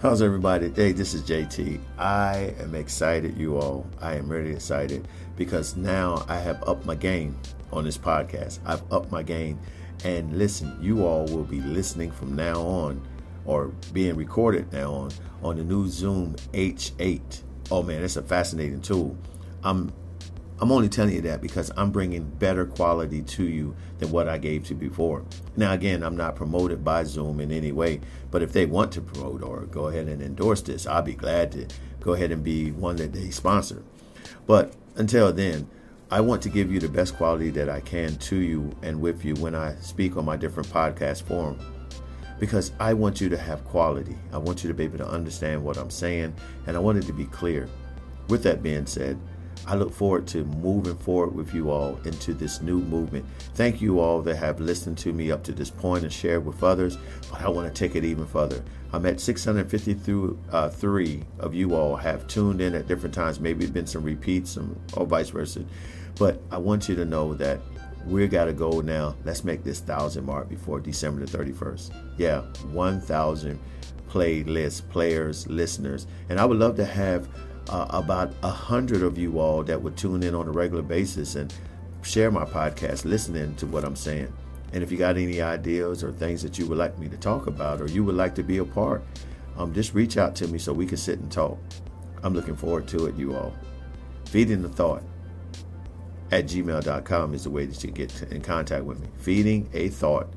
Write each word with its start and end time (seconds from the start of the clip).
How's 0.00 0.22
everybody? 0.22 0.70
Hey, 0.70 0.92
this 0.92 1.12
is 1.12 1.20
JT. 1.20 1.78
I 1.98 2.54
am 2.58 2.74
excited, 2.74 3.36
you 3.36 3.58
all. 3.58 3.86
I 4.00 4.14
am 4.14 4.30
really 4.30 4.52
excited 4.52 5.06
because 5.36 5.76
now 5.76 6.24
I 6.26 6.38
have 6.38 6.66
upped 6.66 6.86
my 6.86 6.94
game 6.94 7.38
on 7.70 7.84
this 7.84 7.98
podcast. 7.98 8.60
I've 8.64 8.82
upped 8.90 9.12
my 9.12 9.22
game. 9.22 9.58
And 10.02 10.38
listen, 10.38 10.74
you 10.80 11.06
all 11.06 11.26
will 11.26 11.44
be 11.44 11.60
listening 11.60 12.12
from 12.12 12.34
now 12.34 12.62
on 12.62 13.06
or 13.44 13.74
being 13.92 14.16
recorded 14.16 14.72
now 14.72 14.90
on 14.90 15.10
on 15.42 15.58
the 15.58 15.64
new 15.64 15.86
Zoom 15.86 16.34
H8. 16.54 17.42
Oh 17.70 17.82
man, 17.82 18.02
it's 18.02 18.16
a 18.16 18.22
fascinating 18.22 18.80
tool. 18.80 19.14
I'm 19.62 19.92
I'm 20.60 20.70
only 20.70 20.90
telling 20.90 21.14
you 21.14 21.22
that 21.22 21.40
because 21.40 21.72
I'm 21.74 21.90
bringing 21.90 22.24
better 22.24 22.66
quality 22.66 23.22
to 23.22 23.44
you 23.44 23.74
than 23.98 24.10
what 24.10 24.28
I 24.28 24.36
gave 24.36 24.66
to 24.66 24.74
before. 24.74 25.24
Now, 25.56 25.72
again, 25.72 26.02
I'm 26.02 26.18
not 26.18 26.36
promoted 26.36 26.84
by 26.84 27.04
Zoom 27.04 27.40
in 27.40 27.50
any 27.50 27.72
way, 27.72 28.00
but 28.30 28.42
if 28.42 28.52
they 28.52 28.66
want 28.66 28.92
to 28.92 29.00
promote 29.00 29.42
or 29.42 29.60
go 29.62 29.88
ahead 29.88 30.06
and 30.08 30.20
endorse 30.20 30.60
this, 30.60 30.86
I'll 30.86 31.00
be 31.00 31.14
glad 31.14 31.52
to 31.52 31.66
go 32.00 32.12
ahead 32.12 32.30
and 32.30 32.44
be 32.44 32.72
one 32.72 32.96
that 32.96 33.14
they 33.14 33.30
sponsor. 33.30 33.82
But 34.46 34.74
until 34.96 35.32
then, 35.32 35.66
I 36.10 36.20
want 36.20 36.42
to 36.42 36.50
give 36.50 36.70
you 36.70 36.78
the 36.78 36.88
best 36.88 37.16
quality 37.16 37.48
that 37.50 37.70
I 37.70 37.80
can 37.80 38.16
to 38.16 38.36
you 38.36 38.70
and 38.82 39.00
with 39.00 39.24
you 39.24 39.34
when 39.36 39.54
I 39.54 39.76
speak 39.76 40.18
on 40.18 40.26
my 40.26 40.36
different 40.36 40.68
podcast 40.68 41.22
forum. 41.22 41.58
Because 42.38 42.72
I 42.78 42.92
want 42.92 43.20
you 43.20 43.30
to 43.30 43.38
have 43.38 43.64
quality. 43.64 44.16
I 44.32 44.38
want 44.38 44.62
you 44.62 44.68
to 44.68 44.74
be 44.74 44.84
able 44.84 44.98
to 44.98 45.08
understand 45.08 45.64
what 45.64 45.78
I'm 45.78 45.90
saying, 45.90 46.34
and 46.66 46.76
I 46.76 46.80
want 46.80 46.98
it 46.98 47.06
to 47.06 47.12
be 47.14 47.26
clear. 47.26 47.68
With 48.28 48.42
that 48.42 48.62
being 48.62 48.86
said, 48.86 49.18
I 49.66 49.74
look 49.74 49.92
forward 49.92 50.26
to 50.28 50.44
moving 50.44 50.96
forward 50.96 51.34
with 51.34 51.54
you 51.54 51.70
all 51.70 51.98
into 52.04 52.34
this 52.34 52.60
new 52.60 52.80
movement. 52.80 53.24
Thank 53.54 53.80
you 53.80 54.00
all 54.00 54.22
that 54.22 54.36
have 54.36 54.60
listened 54.60 54.98
to 54.98 55.12
me 55.12 55.30
up 55.30 55.42
to 55.44 55.52
this 55.52 55.70
point 55.70 56.02
and 56.02 56.12
shared 56.12 56.44
with 56.44 56.62
others, 56.62 56.98
but 57.30 57.40
I 57.42 57.48
want 57.48 57.72
to 57.72 57.78
take 57.78 57.96
it 57.96 58.04
even 58.04 58.26
further. 58.26 58.62
I'm 58.92 59.06
at 59.06 59.20
653 59.20 60.36
uh, 60.52 60.70
of 61.38 61.54
you 61.54 61.74
all 61.74 61.96
have 61.96 62.26
tuned 62.26 62.60
in 62.60 62.74
at 62.74 62.88
different 62.88 63.14
times. 63.14 63.38
Maybe 63.38 63.64
it's 63.64 63.72
been 63.72 63.86
some 63.86 64.02
repeats, 64.02 64.52
some 64.52 64.78
or 64.96 65.06
vice 65.06 65.30
versa. 65.30 65.64
But 66.18 66.42
I 66.50 66.58
want 66.58 66.88
you 66.88 66.96
to 66.96 67.04
know 67.04 67.34
that 67.34 67.60
we 68.06 68.26
got 68.26 68.46
to 68.46 68.52
go 68.52 68.80
now. 68.80 69.14
Let's 69.24 69.44
make 69.44 69.62
this 69.62 69.80
thousand 69.80 70.24
mark 70.24 70.48
before 70.48 70.80
December 70.80 71.24
the 71.24 71.38
31st. 71.38 71.94
Yeah, 72.18 72.40
1,000 72.72 73.58
playlist 74.08 74.88
players, 74.88 75.46
listeners, 75.46 76.06
and 76.28 76.40
I 76.40 76.44
would 76.44 76.58
love 76.58 76.76
to 76.76 76.84
have 76.84 77.28
uh, 77.70 77.86
about 77.90 78.34
a 78.42 78.50
hundred 78.50 79.02
of 79.02 79.16
you 79.16 79.38
all 79.38 79.62
that 79.62 79.80
would 79.80 79.96
tune 79.96 80.22
in 80.22 80.34
on 80.34 80.48
a 80.48 80.50
regular 80.50 80.82
basis 80.82 81.36
and 81.36 81.54
share 82.02 82.30
my 82.30 82.44
podcast, 82.44 83.04
listening 83.04 83.54
to 83.56 83.66
what 83.66 83.84
I'm 83.84 83.96
saying. 83.96 84.32
And 84.72 84.82
if 84.82 84.90
you 84.90 84.98
got 84.98 85.16
any 85.16 85.40
ideas 85.40 86.04
or 86.04 86.12
things 86.12 86.42
that 86.42 86.58
you 86.58 86.66
would 86.66 86.78
like 86.78 86.98
me 86.98 87.08
to 87.08 87.16
talk 87.16 87.46
about 87.46 87.80
or 87.80 87.86
you 87.86 88.04
would 88.04 88.14
like 88.14 88.34
to 88.36 88.42
be 88.42 88.58
a 88.58 88.64
part, 88.64 89.02
um, 89.56 89.72
just 89.72 89.94
reach 89.94 90.16
out 90.16 90.34
to 90.36 90.48
me 90.48 90.58
so 90.58 90.72
we 90.72 90.86
can 90.86 90.96
sit 90.96 91.20
and 91.20 91.30
talk. 91.30 91.58
I'm 92.22 92.34
looking 92.34 92.56
forward 92.56 92.88
to 92.88 93.06
it, 93.06 93.16
you 93.16 93.36
all. 93.36 93.54
Feeding 94.26 94.62
the 94.62 94.68
thought 94.68 95.02
at 96.30 96.46
gmail.com 96.46 97.34
is 97.34 97.44
the 97.44 97.50
way 97.50 97.66
that 97.66 97.82
you 97.82 97.90
get 97.90 98.22
in 98.30 98.40
contact 98.40 98.84
with 98.84 99.00
me. 99.00 99.08
Feeding 99.18 99.68
a 99.74 99.88
thought 99.88 100.32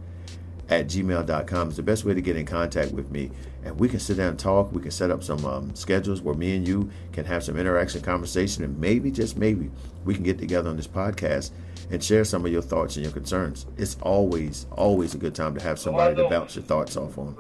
at 0.69 0.87
gmail.com 0.87 1.69
is 1.69 1.75
the 1.75 1.83
best 1.83 2.05
way 2.05 2.13
to 2.13 2.21
get 2.21 2.35
in 2.35 2.45
contact 2.45 2.91
with 2.91 3.11
me. 3.11 3.31
And 3.63 3.79
we 3.79 3.87
can 3.89 3.99
sit 3.99 4.17
down 4.17 4.29
and 4.29 4.39
talk. 4.39 4.71
We 4.71 4.81
can 4.81 4.91
set 4.91 5.11
up 5.11 5.23
some 5.23 5.45
um, 5.45 5.75
schedules 5.75 6.21
where 6.21 6.35
me 6.35 6.55
and 6.55 6.67
you 6.67 6.89
can 7.11 7.25
have 7.25 7.43
some 7.43 7.57
interaction, 7.57 8.01
conversation, 8.01 8.63
and 8.63 8.77
maybe, 8.79 9.11
just 9.11 9.37
maybe, 9.37 9.69
we 10.05 10.13
can 10.13 10.23
get 10.23 10.37
together 10.37 10.69
on 10.69 10.77
this 10.77 10.87
podcast 10.87 11.51
and 11.91 12.03
share 12.03 12.23
some 12.23 12.45
of 12.45 12.51
your 12.51 12.61
thoughts 12.61 12.95
and 12.95 13.03
your 13.03 13.13
concerns. 13.13 13.65
It's 13.77 13.97
always, 14.01 14.65
always 14.71 15.15
a 15.15 15.17
good 15.17 15.35
time 15.35 15.55
to 15.55 15.63
have 15.63 15.79
somebody 15.79 16.15
to 16.15 16.29
bounce 16.29 16.55
your 16.55 16.63
thoughts 16.63 16.97
off 16.97 17.17
on. 17.17 17.35